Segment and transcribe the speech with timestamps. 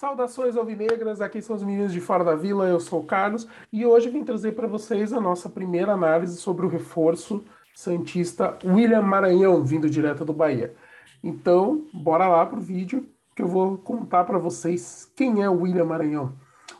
[0.00, 3.84] Saudações alvinegras, aqui são os meninos de Fora da Vila, eu sou o Carlos e
[3.84, 7.44] hoje vim trazer para vocês a nossa primeira análise sobre o reforço
[7.74, 10.74] Santista William Maranhão, vindo direto do Bahia.
[11.22, 15.84] Então, bora lá pro vídeo que eu vou contar para vocês quem é o William
[15.84, 16.32] Maranhão.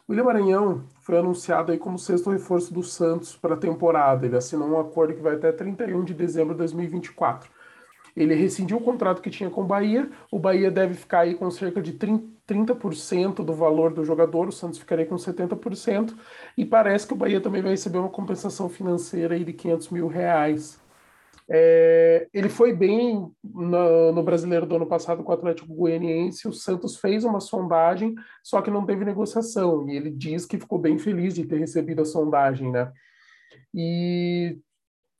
[0.09, 4.25] William Maranhão foi anunciado aí como sexto reforço do Santos para a temporada.
[4.25, 7.51] Ele assinou um acordo que vai até 31 de dezembro de 2024.
[8.17, 10.11] Ele rescindiu o contrato que tinha com o Bahia.
[10.31, 14.79] O Bahia deve ficar aí com cerca de 30% do valor do jogador, o Santos
[14.79, 16.15] ficaria com 70%.
[16.57, 20.09] E parece que o Bahia também vai receber uma compensação financeira aí de 500 mil
[20.09, 20.81] reais.
[21.53, 26.47] É, ele foi bem no, no, brasileiro do ano passado com o Atlético Goianiense.
[26.47, 29.89] O Santos fez uma sondagem, só que não teve negociação.
[29.89, 32.93] E ele diz que ficou bem feliz de ter recebido a sondagem, né?
[33.75, 34.61] E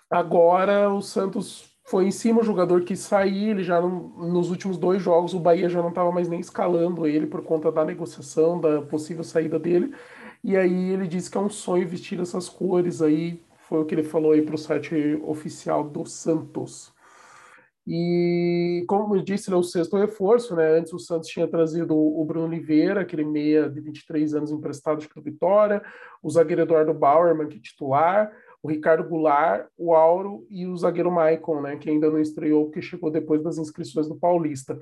[0.09, 4.79] agora o Santos foi em cima o jogador que sair, ele já não, nos últimos
[4.79, 8.61] dois jogos o Bahia já não estava mais nem escalando ele por conta da negociação,
[8.61, 9.93] da possível saída dele.
[10.45, 13.93] E aí ele disse que é um sonho vestir essas cores aí, foi o que
[13.97, 16.93] ele falou aí para o site oficial do Santos.
[17.85, 20.79] E como eu disse, ele é o sexto reforço, né?
[20.79, 25.23] Antes o Santos tinha trazido o Bruno Oliveira, aquele meia de 23 anos emprestado para
[25.23, 25.83] Vitória,
[26.23, 28.31] o zagueiro Eduardo Bauerman, que é titular,
[28.63, 32.83] o Ricardo Goulart, o Auro e o zagueiro Maicon, né, que ainda não estreou, porque
[32.83, 34.79] chegou depois das inscrições do Paulista.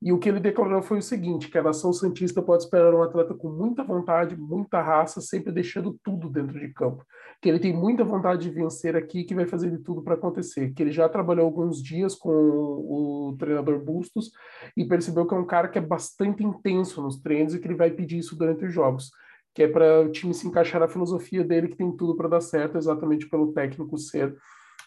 [0.00, 3.02] E o que ele declarou foi o seguinte, que a nação santista pode esperar um
[3.02, 7.04] atleta com muita vontade, muita raça, sempre deixando tudo dentro de campo.
[7.42, 10.72] Que ele tem muita vontade de vencer aqui, que vai fazer de tudo para acontecer.
[10.72, 14.32] Que ele já trabalhou alguns dias com o treinador Bustos
[14.76, 17.76] e percebeu que é um cara que é bastante intenso nos treinos e que ele
[17.76, 19.10] vai pedir isso durante os jogos
[19.54, 22.40] que é para o time se encaixar na filosofia dele, que tem tudo para dar
[22.40, 24.36] certo, exatamente pelo técnico ser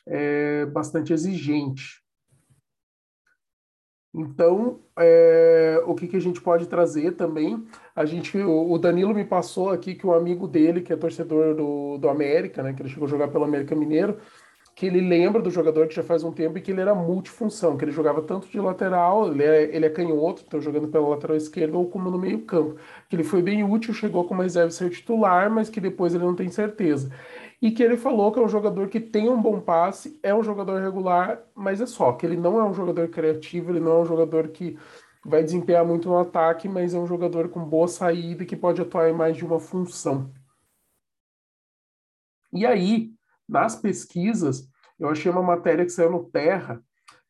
[0.07, 2.01] é, bastante exigente.
[4.13, 7.65] Então, é, o que, que a gente pode trazer também?
[7.95, 11.97] A gente, o Danilo me passou aqui que um amigo dele, que é torcedor do,
[11.97, 14.17] do América, né, que ele chegou a jogar pelo América Mineiro,
[14.75, 17.77] que ele lembra do jogador que já faz um tempo e que ele era multifunção,
[17.77, 21.35] que ele jogava tanto de lateral, ele é, ele é canhoto, então jogando pela lateral
[21.37, 22.79] esquerda ou como no meio campo.
[23.09, 26.35] Que ele foi bem útil, chegou como reserva ser titular, mas que depois ele não
[26.35, 27.11] tem certeza.
[27.61, 30.43] E que ele falou que é um jogador que tem um bom passe, é um
[30.43, 34.01] jogador regular, mas é só, que ele não é um jogador criativo, ele não é
[34.01, 34.77] um jogador que
[35.23, 39.09] vai desempenhar muito no ataque, mas é um jogador com boa saída que pode atuar
[39.09, 40.31] em mais de uma função.
[42.53, 43.13] E aí,
[43.51, 44.67] nas pesquisas,
[44.99, 46.81] eu achei uma matéria que saiu no Terra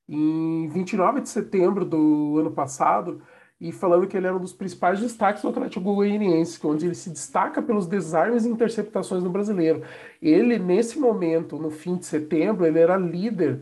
[0.08, 3.22] em 29 de setembro do ano passado,
[3.62, 7.12] e falando que ele era um dos principais destaques do Atlético Goianiense, onde ele se
[7.12, 9.84] destaca pelos desarmes e interceptações no brasileiro.
[10.20, 13.62] Ele, nesse momento, no fim de setembro, ele era líder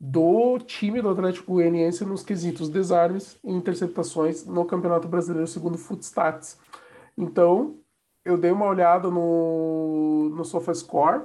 [0.00, 6.58] do time do Atlético Goianiense nos quesitos desarmes e interceptações no Campeonato Brasileiro segundo Footstats.
[7.16, 7.78] Então,
[8.24, 11.22] eu dei uma olhada no, no SofaScore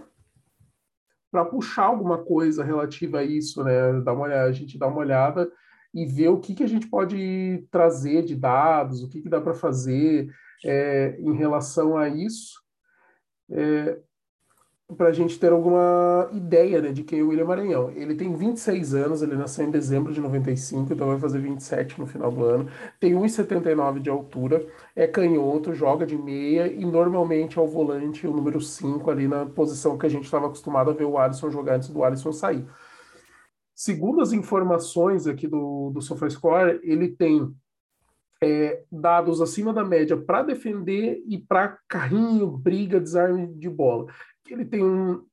[1.31, 4.01] para puxar alguma coisa relativa a isso, né?
[4.01, 5.49] Dar uma, a gente dá uma olhada
[5.93, 9.39] e ver o que, que a gente pode trazer de dados, o que, que dá
[9.39, 10.29] para fazer
[10.65, 12.61] é, em relação a isso.
[13.49, 13.99] É,
[14.95, 17.91] para a gente ter alguma ideia né, de quem é o William Maranhão.
[17.91, 22.05] Ele tem 26 anos, ele nasceu em dezembro de 95, então vai fazer 27 no
[22.05, 22.69] final do ano.
[22.99, 24.65] Tem 1,79 de altura,
[24.95, 29.45] é canhoto, joga de meia e normalmente é o volante, o número 5, ali na
[29.45, 32.65] posição que a gente estava acostumado a ver o Alisson jogar antes do Alisson sair.
[33.73, 37.51] Segundo as informações aqui do, do SofaScore, ele tem
[38.43, 44.07] é, dados acima da média para defender e para carrinho, briga, desarme de bola
[44.49, 45.23] ele tem um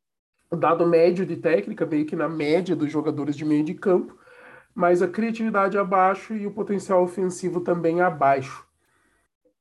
[0.57, 4.17] dado médio de técnica, meio que na média dos jogadores de meio de campo,
[4.75, 8.67] mas a criatividade abaixo e o potencial ofensivo também abaixo.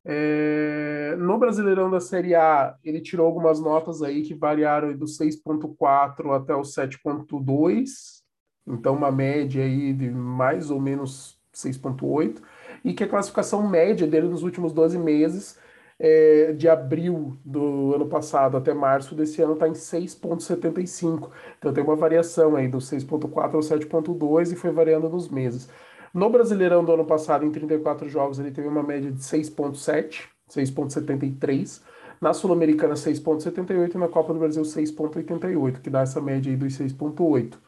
[0.05, 1.15] É...
[1.17, 6.55] no Brasileirão da Série A, ele tirou algumas notas aí que variaram do 6.4 até
[6.55, 8.23] o 7.2,
[8.65, 12.41] então uma média aí de mais ou menos 6.8,
[12.85, 15.59] e que a classificação média dele nos últimos 12 meses
[15.99, 21.31] é, de abril do ano passado até março desse ano está em 6,75.
[21.57, 25.69] Então tem uma variação aí do 6,4 ao 7,2 e foi variando nos meses.
[26.13, 31.83] No Brasileirão do ano passado, em 34 jogos, ele teve uma média de 6,7, 6,73.
[32.19, 36.73] Na Sul-Americana, 6,78 e na Copa do Brasil, 6,88, que dá essa média aí dos
[36.73, 37.59] 6,8.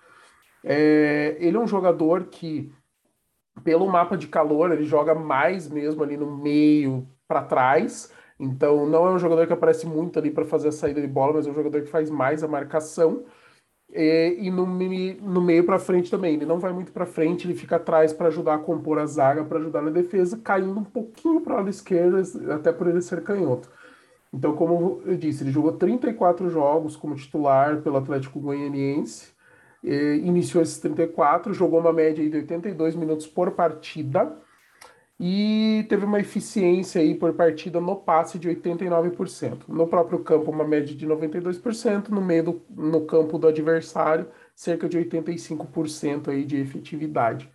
[0.63, 2.71] É, ele é um jogador que,
[3.63, 9.06] pelo mapa de calor, ele joga mais mesmo ali no meio para trás, então, não
[9.06, 11.51] é um jogador que aparece muito ali para fazer a saída de bola, mas é
[11.51, 13.25] um jogador que faz mais a marcação.
[13.91, 16.36] É, e no, no meio para frente também.
[16.36, 19.44] Ele não vai muito para frente, ele fica atrás para ajudar a compor a zaga,
[19.44, 22.18] para ajudar na defesa, caindo um pouquinho para o lado esquerdo,
[22.53, 23.69] até por ele ser canhoto.
[24.31, 29.33] Então, como eu disse, ele jogou 34 jogos como titular pelo Atlético Goianiense,
[29.83, 34.38] iniciou esses 34, jogou uma média de 82 minutos por partida
[35.19, 39.63] e teve uma eficiência aí por partida no passe de 89%.
[39.68, 44.88] No próprio campo, uma média de 92%, no meio do no campo do adversário, cerca
[44.88, 47.51] de 85% aí de efetividade.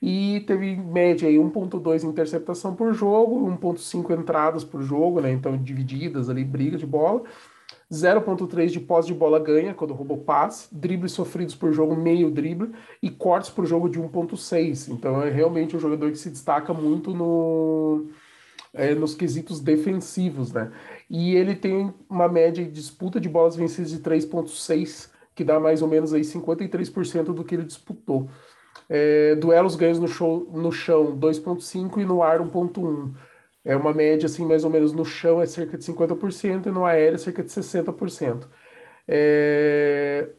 [0.00, 5.32] E teve média aí 1.2 interceptação por jogo, 1.5 entradas por jogo, né?
[5.32, 7.24] Então divididas ali, briga de bola.
[7.90, 12.72] 0.3 de pós de bola ganha quando roubou passe, dribles sofridos por jogo meio drible
[13.02, 14.92] e cortes por jogo de 1.6.
[14.92, 18.06] Então é realmente um jogador que se destaca muito no,
[18.74, 20.70] é, nos quesitos defensivos, né?
[21.08, 25.80] E ele tem uma média de disputa de bolas vencidas de 3.6, que dá mais
[25.80, 28.28] ou menos aí 53% do que ele disputou.
[28.86, 33.14] É, duelos ganhos no, show, no chão 2.5 e no ar 1.1.
[33.68, 36.86] É uma média, assim, mais ou menos no chão é cerca de 50% e no
[36.86, 38.48] aéreo é cerca de 60%.
[39.06, 40.34] É...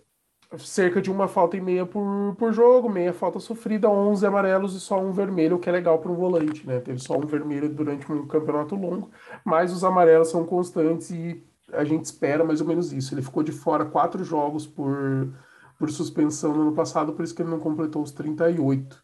[0.57, 4.79] Cerca de uma falta e meia por, por jogo, meia falta sofrida, 11 amarelos e
[4.79, 6.79] só um vermelho, o que é legal para um volante, né?
[6.79, 9.11] Teve só um vermelho durante um campeonato longo,
[9.45, 13.13] mas os amarelos são constantes e a gente espera mais ou menos isso.
[13.13, 15.31] Ele ficou de fora quatro jogos por,
[15.77, 19.03] por suspensão no ano passado, por isso que ele não completou os 38.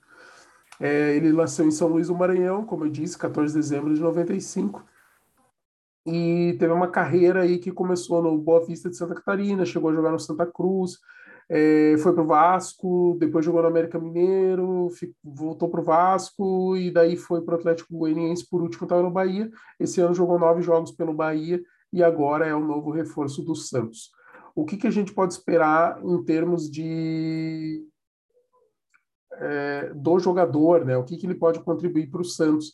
[0.79, 4.01] É, ele nasceu em São Luís do Maranhão, como eu disse, 14 de dezembro de
[4.01, 4.83] 95.
[6.05, 9.93] E teve uma carreira aí que começou no Boa Vista de Santa Catarina, chegou a
[9.93, 10.99] jogar no Santa Cruz,
[11.49, 14.89] é, foi para o Vasco, depois jogou no América Mineiro,
[15.23, 19.11] voltou para o Vasco e daí foi para o Atlético Goianiense, por último estava no
[19.11, 19.49] Bahia.
[19.79, 21.61] Esse ano jogou nove jogos pelo Bahia
[21.93, 24.11] e agora é o novo reforço do Santos.
[24.55, 27.83] O que, que a gente pode esperar em termos de
[29.39, 30.97] é, do jogador, né?
[30.97, 32.73] O que, que ele pode contribuir para o Santos.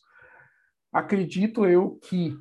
[0.91, 2.37] Acredito eu que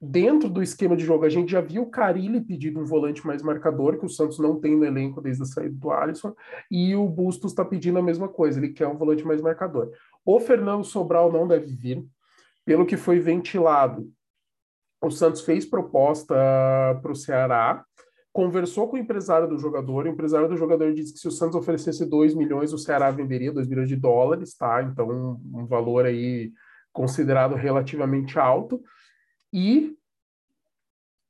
[0.00, 3.42] dentro do esquema de jogo, a gente já viu o Carilli pedindo um volante mais
[3.42, 6.34] marcador, que o Santos não tem no elenco desde a saída do Alisson,
[6.70, 9.90] e o Bustos está pedindo a mesma coisa, ele quer um volante mais marcador.
[10.24, 12.04] O Fernando Sobral não deve vir,
[12.64, 14.10] pelo que foi ventilado.
[15.02, 16.34] O Santos fez proposta
[17.00, 17.84] para o Ceará,
[18.36, 21.56] conversou com o empresário do jogador, o empresário do jogador disse que se o Santos
[21.56, 24.82] oferecesse 2 milhões, o Ceará venderia 2 milhões de dólares, tá?
[24.82, 26.52] Então, um, um valor aí
[26.92, 28.82] considerado relativamente alto.
[29.50, 29.96] E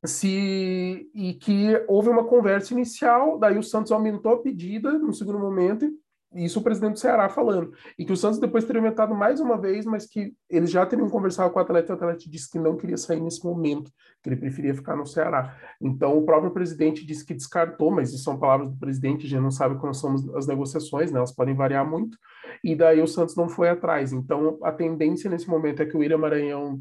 [0.04, 5.38] se e que houve uma conversa inicial, daí o Santos aumentou a pedida no segundo
[5.38, 5.88] momento
[6.34, 7.72] isso o presidente do Ceará falando.
[7.98, 11.08] E que o Santos depois teria aumentado mais uma vez, mas que eles já teriam
[11.08, 13.90] conversado com o atleta e o atleta disse que não queria sair nesse momento,
[14.22, 15.56] que ele preferia ficar no Ceará.
[15.80, 19.50] Então o próprio presidente disse que descartou, mas isso são palavras do presidente, gente não
[19.50, 21.18] sabe como são as negociações, né?
[21.18, 22.18] elas podem variar muito.
[22.62, 24.12] E daí o Santos não foi atrás.
[24.12, 26.80] Então a tendência nesse momento é que o William Maranhão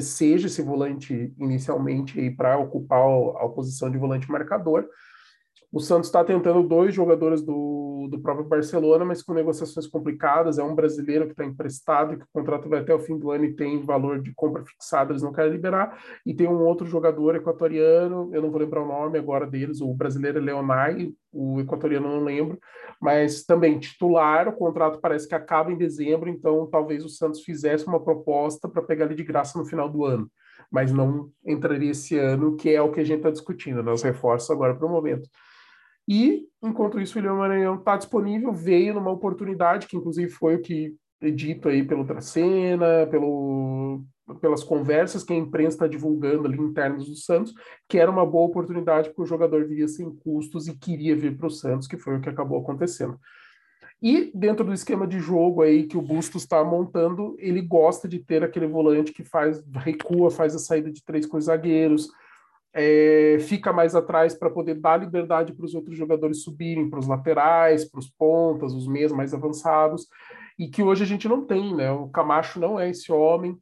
[0.00, 2.98] seja esse volante inicialmente para ocupar
[3.40, 4.88] a posição de volante marcador
[5.70, 10.58] o Santos está tentando dois jogadores do, do próprio Barcelona, mas com negociações complicadas.
[10.58, 13.44] É um brasileiro que está emprestado, que o contrato vai até o fim do ano
[13.44, 16.02] e tem valor de compra fixado, eles não querem liberar.
[16.24, 19.92] E tem um outro jogador equatoriano, eu não vou lembrar o nome agora deles, o
[19.92, 22.58] brasileiro é Leonai, o equatoriano não lembro,
[22.98, 24.48] mas também titular.
[24.48, 28.82] O contrato parece que acaba em dezembro, então talvez o Santos fizesse uma proposta para
[28.82, 30.30] pegar ele de graça no final do ano
[30.70, 33.90] mas não entraria esse ano, que é o que a gente está discutindo, né?
[33.90, 35.26] os reforços agora para o momento.
[36.08, 40.62] E, enquanto isso, o William Maranhão está disponível, veio numa oportunidade, que inclusive foi o
[40.62, 44.02] que é dito aí pelo Dracena, pelo,
[44.40, 47.52] pelas conversas que a imprensa está divulgando ali internos do Santos,
[47.86, 51.48] que era uma boa oportunidade porque o jogador viria sem custos e queria vir para
[51.48, 53.18] o Santos, que foi o que acabou acontecendo.
[54.00, 58.20] E dentro do esquema de jogo aí que o Bustos está montando, ele gosta de
[58.20, 62.08] ter aquele volante que faz recua, faz a saída de três com os zagueiros,
[62.80, 67.08] é, fica mais atrás para poder dar liberdade para os outros jogadores subirem, para os
[67.08, 70.06] laterais, para os pontas, os meias mais avançados,
[70.56, 71.90] e que hoje a gente não tem, né?
[71.90, 73.58] O Camacho não é esse homem,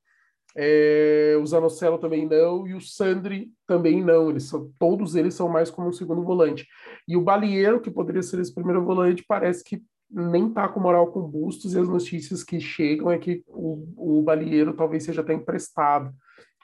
[0.54, 4.28] é, o Zanocelo também não, e o Sandri também não.
[4.28, 6.68] Eles são, todos eles são mais como um segundo volante.
[7.08, 11.06] E o Balieiro, que poderia ser esse primeiro volante, parece que nem tá com moral
[11.06, 15.32] com Bustos, e as notícias que chegam é que o, o Balieiro talvez seja até
[15.32, 16.12] emprestado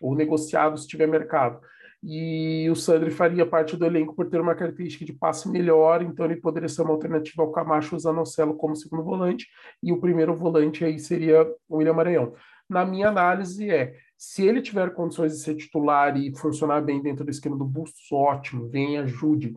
[0.02, 1.59] ou negociado se tiver mercado
[2.02, 6.25] e o Sandri faria parte do elenco por ter uma característica de passe melhor, então
[6.25, 9.47] ele poderia ser uma alternativa ao Camacho usando o Celo como segundo volante,
[9.80, 12.35] e o primeiro volante aí seria o William Maranhão.
[12.68, 17.25] Na minha análise é, se ele tiver condições de ser titular e funcionar bem dentro
[17.25, 19.54] do esquema do Bustos, ótimo, vem ajude.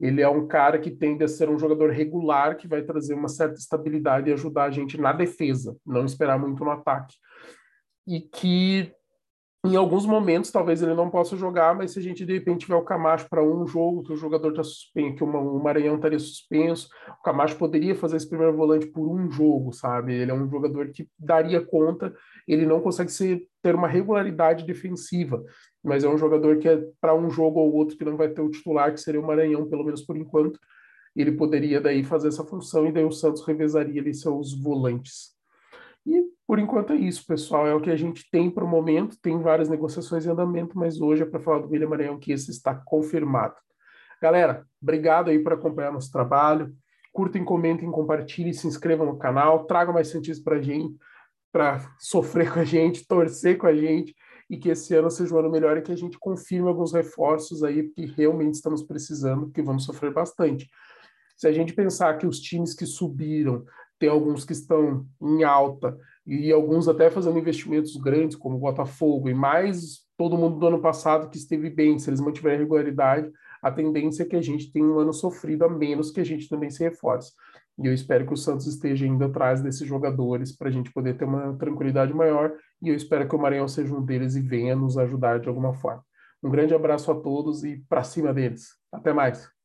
[0.00, 3.28] ele é um cara que tende a ser um jogador regular, que vai trazer uma
[3.28, 7.16] certa estabilidade e ajudar a gente na defesa, não esperar muito no ataque.
[8.06, 8.92] E que
[9.64, 12.74] em alguns momentos talvez ele não possa jogar, mas se a gente de repente tiver
[12.74, 16.88] o Camacho para um jogo, que o jogador está suspenso, que o Maranhão estaria suspenso,
[17.20, 20.14] o Camacho poderia fazer esse primeiro volante por um jogo, sabe?
[20.14, 22.12] Ele é um jogador que daria conta,
[22.46, 25.40] ele não consegue ser, ter uma regularidade defensiva,
[25.82, 28.40] mas é um jogador que é para um jogo ou outro que não vai ter
[28.40, 30.58] o titular, que seria o Maranhão, pelo menos por enquanto,
[31.14, 35.32] ele poderia daí fazer essa função e daí o Santos revezaria ali seus volantes.
[36.04, 37.66] E por enquanto é isso, pessoal.
[37.66, 39.16] É o que a gente tem para o momento.
[39.22, 42.50] Tem várias negociações em andamento, mas hoje é para falar do William Maranhão que esse
[42.50, 43.54] está confirmado.
[44.20, 46.70] Galera, obrigado aí por acompanhar nosso trabalho.
[47.10, 50.94] Curtem, comentem, compartilhem, se inscrevam no canal, tragam mais cientistas para a gente,
[51.50, 54.14] para sofrer com a gente, torcer com a gente
[54.50, 57.64] e que esse ano seja um ano melhor e que a gente confirme alguns reforços
[57.64, 60.68] aí, porque realmente estamos precisando, porque vamos sofrer bastante.
[61.34, 63.64] Se a gente pensar que os times que subiram
[63.98, 69.28] tem alguns que estão em alta e alguns até fazendo investimentos grandes, como o Botafogo,
[69.28, 73.30] e mais todo mundo do ano passado que esteve bem, se eles mantiverem regularidade,
[73.62, 76.48] a tendência é que a gente tenha um ano sofrido a menos que a gente
[76.48, 77.32] também se reforce.
[77.78, 81.16] E eu espero que o Santos esteja indo atrás desses jogadores para a gente poder
[81.16, 82.52] ter uma tranquilidade maior.
[82.82, 85.72] E eu espero que o Maranhão seja um deles e venha nos ajudar de alguma
[85.72, 86.04] forma.
[86.42, 88.68] Um grande abraço a todos e para cima deles.
[88.92, 89.61] Até mais.